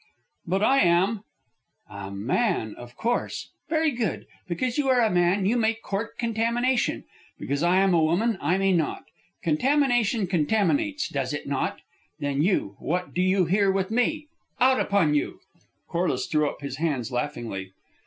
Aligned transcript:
"But 0.47 0.63
I 0.63 0.79
am" 0.79 1.25
"A 1.87 2.09
man, 2.09 2.73
of 2.73 2.97
course. 2.97 3.51
Very 3.69 3.91
good. 3.91 4.25
Because 4.47 4.79
you 4.79 4.89
are 4.89 4.99
a 5.01 5.11
man, 5.11 5.45
you 5.45 5.57
may 5.57 5.75
court 5.75 6.17
contamination. 6.17 7.03
Because 7.37 7.61
I 7.61 7.81
am 7.81 7.93
a 7.93 8.01
woman, 8.03 8.35
I 8.41 8.57
may 8.57 8.71
not. 8.73 9.03
Contamination 9.43 10.25
contaminates, 10.25 11.07
does 11.07 11.33
it 11.33 11.45
not? 11.47 11.81
Then 12.19 12.41
you, 12.41 12.77
what 12.79 13.13
do 13.13 13.21
you 13.21 13.45
here 13.45 13.71
with 13.71 13.91
me? 13.91 14.25
Out 14.59 14.79
upon 14.79 15.13
you!" 15.13 15.39
Corliss 15.87 16.25
threw 16.25 16.49
up 16.49 16.61
his 16.61 16.77
hands 16.77 17.11
laughingly. 17.11 17.71